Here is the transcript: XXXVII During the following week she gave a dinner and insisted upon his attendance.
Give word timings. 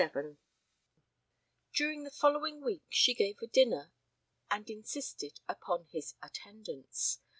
XXXVII 0.01 0.37
During 1.75 2.03
the 2.05 2.09
following 2.09 2.63
week 2.63 2.81
she 2.89 3.13
gave 3.13 3.37
a 3.43 3.45
dinner 3.45 3.91
and 4.49 4.67
insisted 4.67 5.39
upon 5.47 5.85
his 5.91 6.15
attendance. 6.23 7.19